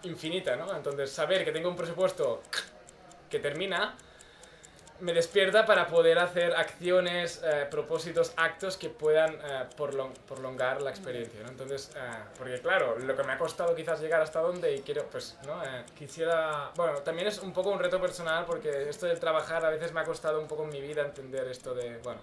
[0.05, 0.72] infinita, ¿no?
[0.77, 2.42] Entonces, saber que tengo un presupuesto
[3.29, 3.96] que termina
[5.01, 10.91] me despierta para poder hacer acciones, eh, propósitos, actos que puedan eh, prolon- prolongar la
[10.91, 11.49] experiencia, ¿no?
[11.49, 12.01] Entonces, eh,
[12.39, 15.63] porque claro, lo que me ha costado quizás llegar hasta donde y quiero, pues, ¿no?
[15.65, 19.71] Eh, quisiera, bueno, también es un poco un reto personal porque esto del trabajar a
[19.71, 22.21] veces me ha costado un poco en mi vida entender esto de, bueno,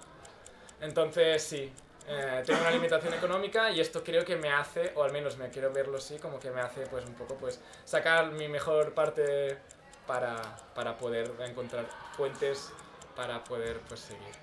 [0.82, 1.72] entonces sí,
[2.08, 5.50] eh, tengo una limitación económica y esto creo que me hace, o al menos me
[5.50, 9.58] quiero verlo así, como que me hace pues un poco pues sacar mi mejor parte
[10.06, 10.36] para,
[10.76, 12.72] para poder encontrar fuentes
[13.16, 14.34] para poder pues seguir.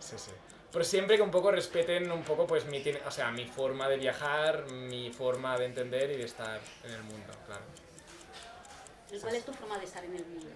[0.00, 0.30] Sí, sí.
[0.72, 3.96] Pero siempre que un poco respeten un poco pues mi, o sea, mi forma de
[3.96, 7.62] viajar, mi forma de entender y de estar en el mundo, claro.
[9.12, 10.46] ¿Y cuál es tu forma de estar en el mundo?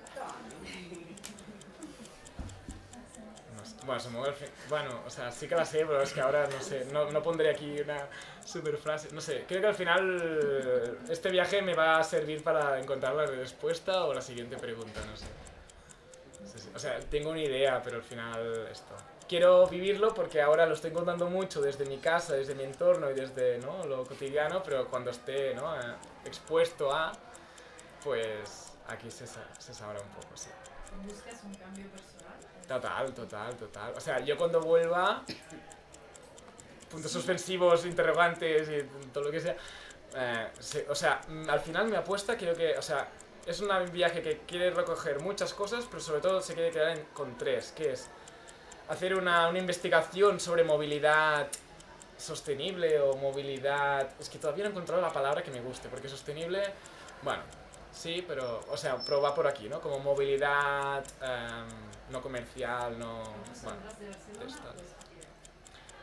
[3.87, 4.01] Bueno,
[4.33, 7.11] fin- Bueno, o sea, sí que la sé, pero es que ahora no sé, no,
[7.11, 8.07] no pondré aquí una
[8.45, 9.09] super frase.
[9.13, 13.27] No sé, creo que al final este viaje me va a servir para encontrar la
[13.27, 15.27] respuesta o la siguiente pregunta, no sé.
[16.75, 16.87] Sí, sí.
[16.87, 18.95] O sea, tengo una idea, pero al final esto.
[19.29, 23.15] Quiero vivirlo porque ahora lo estoy contando mucho desde mi casa, desde mi entorno y
[23.15, 23.85] desde ¿no?
[23.87, 25.75] lo cotidiano, pero cuando esté ¿no?
[25.81, 25.95] eh,
[26.27, 27.11] expuesto a,
[28.03, 30.51] pues aquí se, se sabrá un poco, sí.
[31.07, 32.35] ¿Buscas un cambio personal?
[32.69, 33.95] Total, total, total.
[33.97, 35.23] O sea, yo cuando vuelva,
[36.91, 39.57] puntos suspensivos, interrogantes y todo lo que sea,
[40.17, 43.09] eh, se- o sea, mm, al final mi apuesta creo que, o sea,
[43.47, 47.05] es un viaje que quiere recoger muchas cosas, pero sobre todo se quiere quedar en-
[47.13, 48.09] con tres, que es
[48.89, 51.49] hacer una, una investigación sobre movilidad
[52.17, 54.09] sostenible o movilidad...
[54.21, 56.63] Es que todavía no he encontrado la palabra que me guste, porque sostenible,
[57.23, 57.43] bueno,
[57.93, 59.81] sí, pero, o sea, pero va por aquí, ¿no?
[59.81, 61.05] Como movilidad...
[61.21, 61.69] em,
[62.11, 63.23] no comercial, no...
[63.63, 63.81] ¿Cuántas Bueno.
[64.39, 64.55] Pues,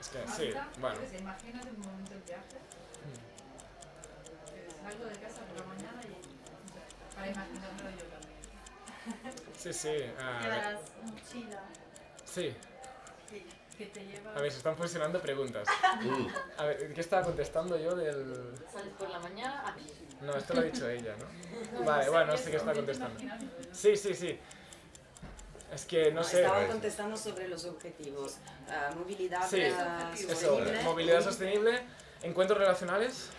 [0.02, 1.00] es que sí, bueno.
[1.20, 2.58] imagínate un momento el viaje.
[4.52, 6.31] que Salgo de casa por la mañana y
[7.30, 9.36] para yo también.
[9.58, 9.90] Sí, sí.
[10.20, 11.64] ah, Llevarás mochila
[12.26, 12.56] sí.
[13.78, 14.36] que te lleva.
[14.36, 15.68] A ver, se están fusionando preguntas.
[16.58, 18.54] A ver, ¿qué estaba contestando yo del...?
[18.72, 19.86] Sales por la mañana a pie.
[20.22, 21.80] No, esto lo ha dicho ella, ¿no?
[21.80, 23.36] No, Vale, no sé bueno, no sé qué está intento contestando.
[23.74, 24.40] Sí, sí, sí.
[25.74, 26.42] Es que no sé.
[26.42, 28.38] Estaba contestando sobre los objetivos.
[28.70, 30.84] Ah, movilidad Sí, ah, Eso, sostenible.
[30.84, 31.82] movilidad sostenible,
[32.22, 33.30] encuentros relacionales,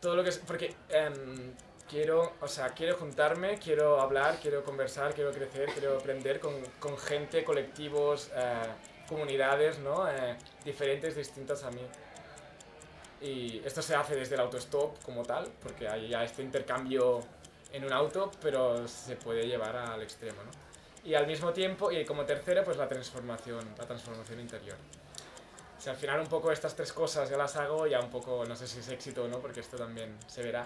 [0.00, 0.38] todo lo que es.
[0.38, 1.52] Porque em,
[1.88, 6.96] quiero, o sea, quiero juntarme, quiero hablar, quiero conversar, quiero crecer, quiero aprender con, con
[6.98, 8.62] gente, colectivos, eh,
[9.08, 10.08] comunidades, ¿no?
[10.08, 11.82] Eh, diferentes, distintas a mí.
[13.20, 17.20] Y esto se hace desde el autostop como tal, porque hay ya este intercambio
[17.72, 21.08] en un auto, pero se puede llevar al extremo, ¿no?
[21.08, 24.76] Y al mismo tiempo, y como tercero, pues la transformación, la transformación interior.
[25.84, 28.56] Si al final un poco estas tres cosas ya las hago, ya un poco, no
[28.56, 30.64] sé si es éxito o no, porque esto también se verá,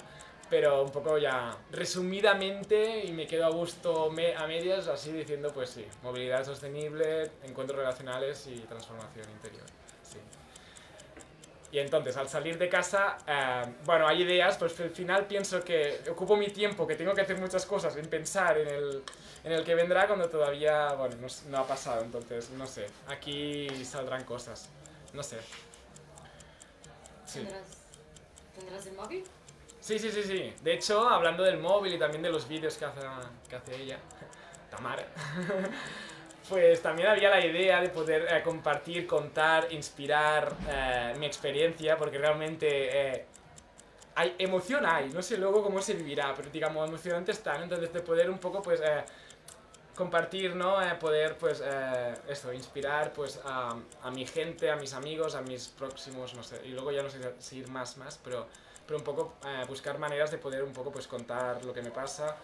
[0.48, 5.50] pero un poco ya resumidamente, y me quedo a gusto me- a medias, así diciendo,
[5.52, 9.64] pues sí, movilidad sostenible, encuentros relacionales y transformación interior.
[10.04, 10.18] Sí.
[11.72, 16.00] Y entonces, al salir de casa, eh, bueno, hay ideas, pues al final pienso que
[16.12, 19.02] ocupo mi tiempo, que tengo que hacer muchas cosas, en pensar en el,
[19.42, 23.68] en el que vendrá cuando todavía, bueno, no, no ha pasado, entonces, no sé, aquí
[23.84, 24.68] saldrán cosas,
[25.12, 25.38] no sé.
[27.26, 27.40] Sí.
[27.40, 27.62] ¿Tendrás,
[28.56, 29.24] ¿Tendrás el móvil?
[29.80, 30.54] Sí, sí, sí, sí.
[30.62, 33.00] De hecho, hablando del móvil y también de los vídeos que hace,
[33.48, 33.98] que hace ella,
[34.70, 35.06] Tamara,
[36.48, 42.18] pues también había la idea de poder eh, compartir, contar, inspirar eh, mi experiencia, porque
[42.18, 43.24] realmente eh,
[44.14, 48.00] hay emoción hay, no sé luego cómo se vivirá, pero digamos, emocionante están, entonces de
[48.00, 49.04] poder un poco, pues, eh,
[49.98, 50.80] compartir, ¿no?
[50.80, 55.42] Eh, poder, pues, eh, esto, inspirar, pues, a, a mi gente, a mis amigos, a
[55.42, 58.46] mis próximos, no sé, y luego ya no sé si ir más, más, pero,
[58.86, 61.90] pero un poco eh, buscar maneras de poder un poco, pues, contar lo que me
[61.90, 62.36] pasa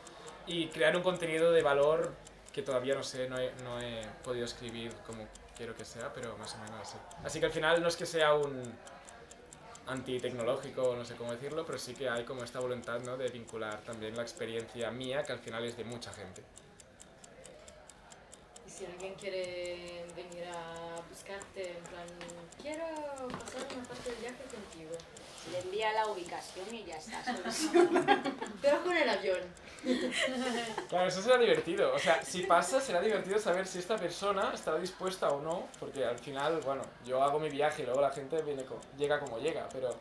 [0.48, 2.12] y crear un contenido de valor
[2.52, 6.36] que todavía no sé, no he, no he podido escribir como quiero que sea, pero
[6.36, 6.96] más o menos así.
[7.24, 8.62] Así que al final no es que sea un
[9.86, 13.16] antitecnológico, no sé cómo decirlo, pero sí que hay como esta voluntad, ¿no?
[13.16, 16.42] De vincular también la experiencia mía, que al final es de mucha gente.
[18.84, 22.06] Si alguien quiere venir a buscarte, en plan,
[22.60, 22.84] quiero
[23.38, 24.90] pasar una parte del viaje contigo.
[25.52, 28.30] Le envía la ubicación y ya está solucionado.
[28.62, 29.40] Pero con el avión.
[30.88, 31.94] Claro, eso será divertido.
[31.94, 36.04] O sea, si pasa, será divertido saber si esta persona estará dispuesta o no, porque
[36.04, 39.38] al final, bueno, yo hago mi viaje y luego la gente viene co- llega como
[39.38, 39.94] llega, pero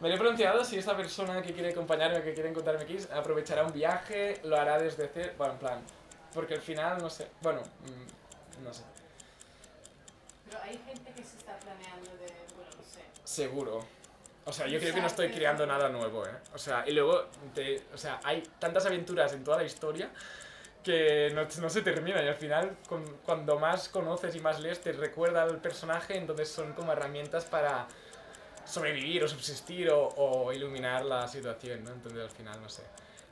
[0.00, 3.64] me lo he planteado si esta persona que quiere acompañarme, que quiere encontrarme aquí, aprovechará
[3.64, 5.82] un viaje, lo hará desde cero, bueno, en plan,
[6.34, 8.82] porque al final, no sé, bueno, mm, no sé,
[10.46, 13.00] Pero hay gente que se está planeando de, bueno, no sé.
[13.24, 13.84] seguro.
[14.44, 16.30] O sea, yo creo que no estoy creando nada nuevo, ¿eh?
[16.54, 20.10] O sea, y luego, te- o sea, hay tantas aventuras en toda la historia
[20.82, 24.80] que no, no se termina y al final con- cuando más conoces y más lees
[24.80, 27.86] te recuerda al personaje, entonces son como herramientas para
[28.64, 31.90] sobrevivir o subsistir o, o iluminar la situación, ¿no?
[31.92, 32.82] Entonces al final, no sé.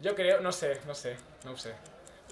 [0.01, 1.75] Yo creo, no sé, no sé, no sé.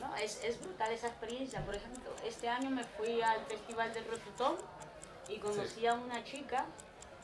[0.01, 1.65] No, es, es brutal esa experiencia.
[1.65, 4.57] Por ejemplo, este año me fui al Festival del Refutón
[5.29, 6.67] y conocí a una chica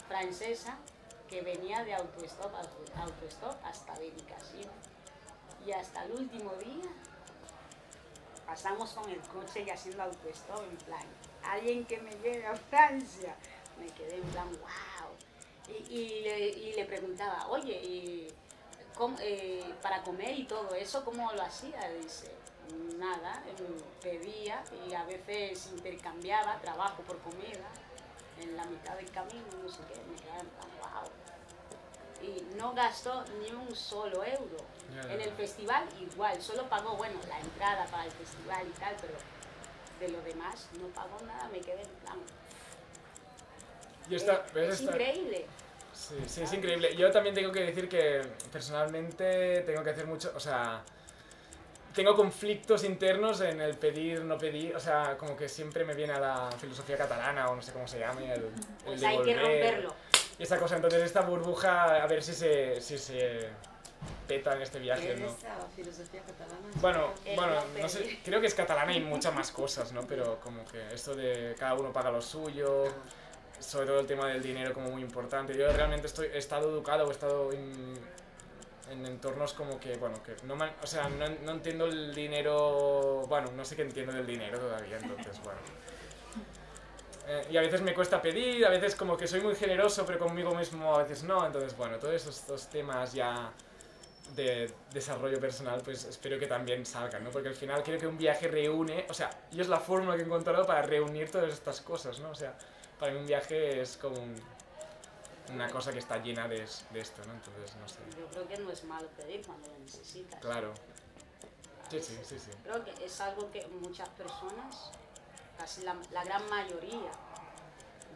[0.09, 0.77] francesa
[1.29, 4.69] que venía de autostop, auto- autostop hasta Benicassim.
[5.67, 6.91] Y hasta el último día
[8.47, 11.05] pasamos con el coche y haciendo autostop en plan,
[11.45, 13.37] alguien que me lleve a Francia.
[13.79, 15.09] Me quedé en plan, wow.
[15.69, 18.29] Y, y le, y le preguntaba, oye, y
[19.21, 21.89] eh, para comer y todo eso, ¿cómo lo hacía?
[22.01, 22.31] Dice,
[22.99, 27.69] nada, em, pedía y a veces intercambiaba trabajo por comida
[28.41, 31.11] en la mitad del camino, no sé qué, me quedaba en plan, wow.
[32.27, 34.57] Y no gastó ni un solo euro.
[35.09, 39.15] En el festival igual, solo pagó, bueno, la entrada para el festival y tal, pero
[40.01, 42.19] de lo demás no pagó nada, me quedé en plan.
[44.09, 45.47] Y esta, eh, ¿ves es esta- increíble.
[45.95, 46.95] Sí, sí, es increíble.
[46.97, 50.83] Yo también tengo que decir que personalmente tengo que hacer mucho, o sea,
[51.95, 56.13] tengo conflictos internos en el pedir, no pedir, o sea, como que siempre me viene
[56.15, 58.51] a la filosofía catalana o no sé cómo se llame, el, el
[58.85, 59.95] Pues hay que romperlo.
[60.39, 63.49] Y esta cosa, entonces esta burbuja, a ver si se, si se
[64.27, 65.27] peta en este viaje, ¿Qué es ¿no?
[65.29, 66.69] esa filosofía catalana?
[66.77, 70.03] Bueno, bueno, no sé, creo que es catalana y muchas más cosas, ¿no?
[70.07, 72.85] Pero como que esto de cada uno paga lo suyo,
[73.61, 75.57] sobre todo el tema del dinero como muy importante.
[75.57, 77.99] Yo realmente estoy, he estado educado, he estado in-
[78.91, 83.25] en entornos como que, bueno, que no, me- o sea, no, no entiendo el dinero,
[83.29, 85.61] bueno, no sé qué entiendo del dinero todavía, entonces, bueno.
[87.27, 90.19] Eh, y a veces me cuesta pedir, a veces como que soy muy generoso, pero
[90.19, 93.53] conmigo mismo a veces no, entonces, bueno, todos esos, estos temas ya
[94.35, 97.31] de desarrollo personal, pues espero que también salgan, ¿no?
[97.31, 100.23] Porque al final creo que un viaje reúne, o sea, yo es la fórmula que
[100.23, 102.31] he encontrado para reunir todas estas cosas, ¿no?
[102.31, 102.55] O sea,
[102.99, 104.35] para mí un viaje es como un-
[105.55, 107.33] una cosa que está llena de, es- de esto, ¿no?
[107.35, 107.99] Entonces, no sé.
[108.19, 110.41] Yo creo que no es malo pedir cuando lo necesitas.
[110.41, 110.73] Claro.
[111.91, 112.51] Sí, sí, sí, sí.
[112.65, 114.91] Creo que es algo que muchas personas,
[115.59, 117.11] casi la, la gran mayoría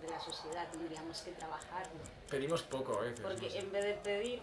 [0.02, 1.86] de la sociedad, tendríamos que trabajar.
[2.30, 3.20] Pedimos poco a veces.
[3.20, 3.58] no Porque sé.
[3.58, 4.42] en vez de pedir,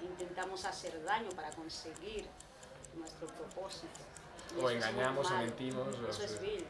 [0.00, 2.28] intentamos hacer daño para conseguir
[2.94, 4.00] nuestro propósito.
[4.56, 6.40] Y O es engañamos o mentimos, o Eso es sea.
[6.40, 6.66] vil.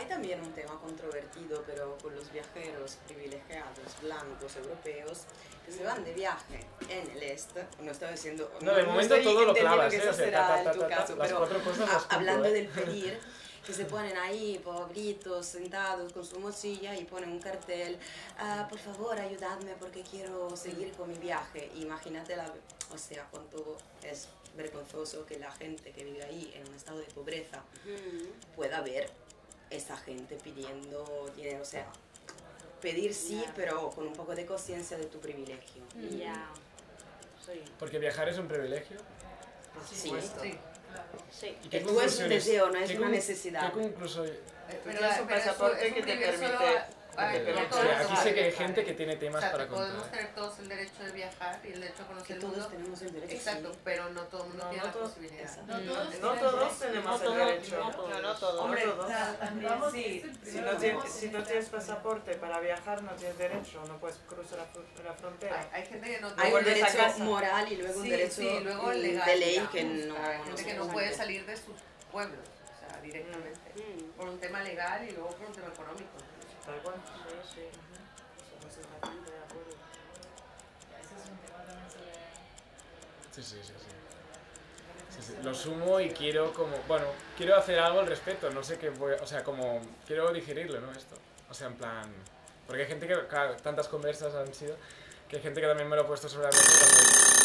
[0.00, 5.24] Hay también un tema controvertido, pero con los viajeros privilegiados, blancos, europeos,
[5.66, 7.66] que se van de viaje en el este.
[7.82, 8.50] No estoy diciendo.
[8.62, 10.00] No, de momento estoy todo lo clavas, que ¿eh?
[10.00, 12.52] eso O sea, será ta, ta, en tu caso, las pero cosas cumplo, hablando ¿eh?
[12.52, 13.20] del pedir,
[13.66, 17.98] que se ponen ahí, pobritos, sentados con su mochila y ponen un cartel,
[18.38, 21.70] "Ah, por favor, ayudadme porque quiero seguir con mi viaje.
[21.74, 22.50] Imagínate, la,
[22.90, 27.04] o sea, cuánto es vergonzoso que la gente que vive ahí en un estado de
[27.04, 27.62] pobreza
[28.56, 29.10] pueda ver
[29.70, 31.86] esa gente pidiendo dinero, o sea,
[32.80, 33.52] pedir sí, Ya.
[33.54, 35.82] pero con un poco de conciencia de tu privilegio.
[36.10, 36.46] Ya.
[37.44, 37.62] Sí.
[37.78, 38.98] Porque viajar es un privilegio.
[39.88, 40.10] Sí.
[40.40, 40.58] Sí.
[41.30, 41.56] Sí.
[41.64, 43.72] ¿Y qué Que tú es un deseo, no es una necesidad.
[43.72, 46.78] ¿Qué concluso- Pero, tienes un pero eso pasaporte es un que te privilegio solo permite-
[47.16, 49.38] a- que te no permite- todos Sí, aquí sé que hay gente que tiene temas
[49.38, 50.10] O sea, para que podemos contar.
[50.18, 52.68] tener todos el derecho de viajar y el derecho a Que conocer el todos mundo.
[52.70, 53.34] tenemos el derecho.
[53.34, 53.78] Exacto, sí.
[53.84, 55.40] pero no todo el mundo No, tiene no la todos- posibilidad.
[55.42, 55.66] Exacto.
[55.66, 57.78] No todos No todos tenemos No el derecho.
[57.78, 58.09] no todos.
[58.40, 58.60] Todos.
[58.64, 59.12] Hombre, no todos.
[59.62, 63.98] Vamos, Sí, Si no, tienes, si no tienes pasaporte para viajar, no tienes derecho, no
[63.98, 65.68] puedes cruzar la, la frontera.
[65.72, 68.02] Hay, hay gente que no Hay tiene un vuelves a derecho moral y luego un
[68.04, 69.70] Sí, derecho sí, luego mm, legal, de ley digamos.
[69.72, 70.16] que no.
[70.16, 71.76] Hay no gente que no puede salir de sus
[72.10, 73.60] pueblos, o sea, directamente.
[73.76, 74.10] Mm.
[74.16, 76.10] Por un tema legal y luego por un tema económico.
[76.64, 76.94] Tal cual.
[77.54, 77.60] Sí, sí.
[78.64, 79.20] Un también.
[83.32, 83.99] Sí, sí, sí, sí.
[85.10, 85.34] Sí, sí.
[85.42, 89.12] Lo sumo y quiero como, bueno, quiero hacer algo al respecto, no sé qué voy,
[89.20, 90.92] o sea, como quiero digerirlo, ¿no?
[90.92, 91.16] Esto.
[91.50, 92.08] O sea, en plan,
[92.66, 93.16] porque hay gente que,
[93.62, 94.76] tantas conversas han sido,
[95.28, 97.39] que hay gente que también me lo ha puesto sobre la mesa.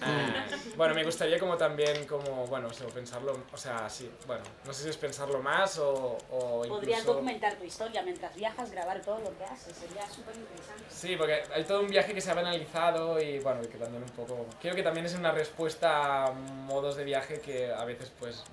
[0.76, 4.72] bueno, me gustaría como también, como, bueno, o sea, pensarlo, o sea, sí, bueno, no
[4.72, 7.14] sé si es pensarlo más o, o Podrías incluso...
[7.14, 9.76] documentar tu historia mientras viajas, grabar todo lo que haces.
[9.76, 10.84] Sería súper interesante.
[10.88, 14.02] Sí, porque hay todo un viaje que se ha banalizado y bueno, y que también
[14.02, 14.46] un poco...
[14.60, 18.44] Creo que también es una respuesta a modos de viaje que a veces pues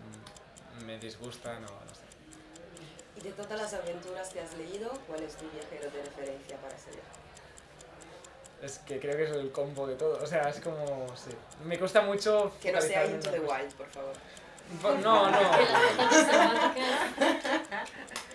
[0.82, 2.02] mm, me disgustan o no sé.
[3.16, 6.76] Y de todas las aventuras que has leído, ¿cuál es tu viajero de referencia para
[6.76, 7.27] ese viaje?
[8.62, 11.08] Es que creo que es el combo de todo, o sea, es como...
[11.16, 11.30] Sí.
[11.64, 12.54] Me cuesta mucho...
[12.62, 13.40] Que no sea Into the.
[13.40, 14.14] Wild, por favor.
[15.02, 15.40] No, no.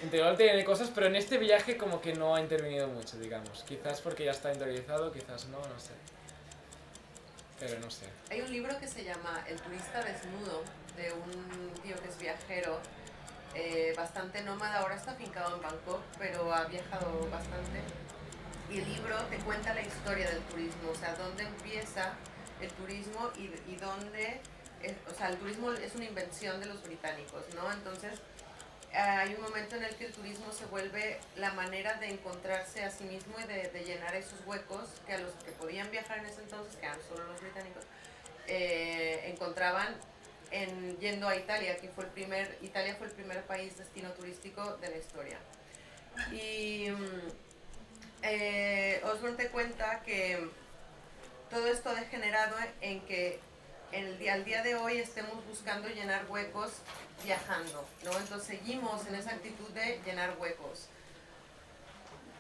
[0.03, 3.65] Integral tiene cosas, pero en este viaje como que no ha intervenido mucho, digamos.
[3.65, 5.93] Quizás porque ya está interiorizado, quizás no, no sé.
[7.61, 8.07] Pero no sé.
[8.31, 10.63] Hay un libro que se llama El turista desnudo,
[10.97, 12.81] de un tío que es viajero,
[13.55, 17.81] eh, bastante nómada, ahora está afincado en Bangkok, pero ha viajado bastante.
[18.73, 22.15] Y el libro te cuenta la historia del turismo, o sea, dónde empieza
[22.61, 24.41] el turismo y, y dónde,
[24.83, 27.71] es- o sea, el turismo es una invención de los británicos, ¿no?
[27.71, 28.21] Entonces,
[28.95, 32.91] hay un momento en el que el turismo se vuelve la manera de encontrarse a
[32.91, 36.27] sí mismo y de, de llenar esos huecos que a los que podían viajar en
[36.27, 37.85] ese entonces, que eran solo los británicos,
[38.47, 39.95] eh, encontraban
[40.51, 44.77] en, yendo a Italia, que fue el primer, Italia fue el primer país destino turístico
[44.77, 45.39] de la historia.
[46.31, 47.29] Y mm,
[48.23, 50.49] eh, Osborne te cuenta que
[51.51, 53.41] todo esto ha degenerado en que
[53.93, 56.73] el día, al día de hoy estemos buscando llenar huecos
[57.25, 58.19] viajando, ¿no?
[58.19, 60.89] Entonces seguimos en esa actitud de llenar huecos.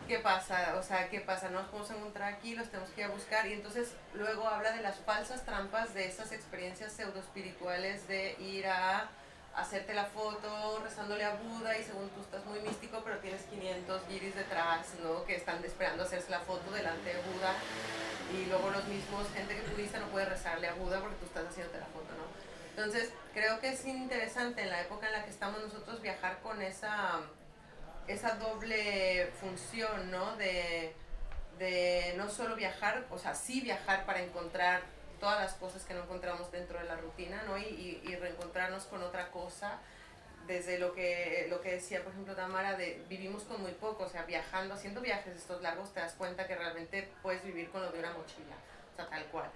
[0.08, 0.76] ¿Qué pasa?
[0.78, 1.50] O sea, ¿qué pasa?
[1.50, 4.82] Nos podemos encontrar aquí, los tenemos que ir a buscar y entonces luego habla de
[4.82, 9.08] las falsas trampas de esas experiencias pseudo espirituales de ir a
[9.54, 14.08] hacerte la foto rezándole a Buda y según tú estás muy místico pero tienes 500
[14.08, 15.24] guiris detrás, ¿no?
[15.24, 17.54] Que están esperando hacerse la foto delante de Buda
[18.32, 21.46] y luego los mismos, gente que turista no puede rezarle a Buda porque tú estás
[21.46, 22.22] haciéndote la foto, ¿no?
[22.70, 26.62] Entonces, creo que es interesante en la época en la que estamos nosotros viajar con
[26.62, 27.20] esa,
[28.06, 30.36] esa doble función, ¿no?
[30.36, 30.94] De,
[31.58, 34.80] de no solo viajar, o sea, sí viajar para encontrar
[35.22, 37.56] todas las cosas que no encontramos dentro de la rutina, ¿no?
[37.56, 39.78] Y, y, y reencontrarnos con otra cosa,
[40.48, 44.08] desde lo que, lo que decía, por ejemplo, Tamara, de vivimos con muy poco, o
[44.08, 47.92] sea, viajando, haciendo viajes estos largos, te das cuenta que realmente puedes vivir con lo
[47.92, 48.56] de una mochila.
[48.92, 49.48] o sea, tal cual.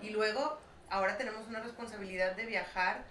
[0.00, 0.56] Y luego,
[0.88, 3.02] ahora tenemos una responsabilidad de viajar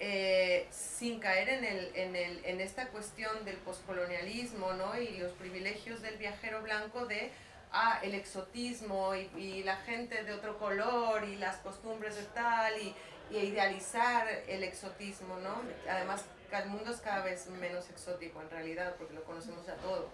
[0.00, 4.98] eh, sin caer en, el, en, el, en esta cuestión del poscolonialismo ¿no?
[4.98, 7.30] y los privilegios del viajero blanco de
[7.72, 12.76] ah, el exotismo y, y la gente de otro color y las costumbres de tal
[12.80, 12.94] y,
[13.30, 15.62] y idealizar el exotismo, ¿no?
[15.90, 20.08] Además, el mundo es cada vez menos exótico en realidad porque lo conocemos ya todo.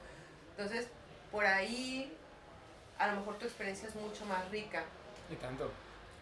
[0.56, 0.88] Entonces,
[1.30, 2.16] por ahí
[2.98, 4.84] a lo mejor tu experiencia es mucho más rica,
[5.30, 5.70] Y tanto.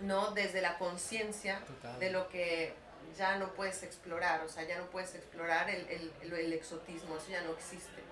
[0.01, 0.31] ¿no?
[0.33, 1.61] Desde la conciencia
[1.99, 2.75] de lo que
[3.17, 7.17] ya no puedes explorar, o sea, ya no puedes explorar el, el, el- el exotismo,
[7.17, 8.03] eso ya no existe.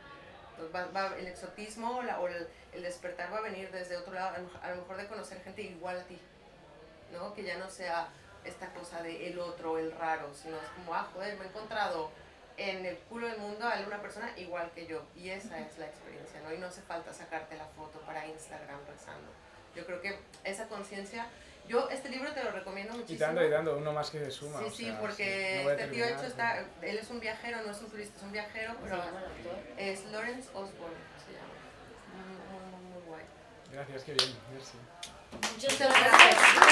[0.60, 4.12] Entonces, va- va- el exotismo la- o el, el despertar va a venir desde otro
[4.12, 6.18] lado, a lo mejor- a lo mejor de conocer gente igual a ti,
[7.12, 7.32] ¿no?
[7.34, 8.08] Que ya no sea
[8.44, 12.10] esta cosa de el otro, el raro, sino es como, ah, joder, me he encontrado
[12.56, 15.86] en el culo del mundo a una persona igual que yo, y esa es la
[15.86, 16.52] experiencia, ¿no?
[16.52, 19.30] Y no hace falta sacarte la foto para Instagram rezando.
[19.74, 21.26] Yo creo que esa conciencia,
[21.68, 23.26] yo este libro te lo recomiendo Y muchísimo.
[23.26, 24.58] dando y dando, uno más que se suma.
[24.60, 27.20] Sí, o sí, sea, porque no voy a este tío hecho está, él es un
[27.20, 29.02] viajero, no es un turista, es un viajero, pero
[29.76, 30.96] es Lawrence Osborne,
[31.26, 31.54] se llama.
[32.14, 33.24] Muy, muy, muy, muy guay.
[33.72, 34.36] Gracias, qué bien.
[34.52, 34.78] Merci.
[35.52, 36.66] Muchas gracias.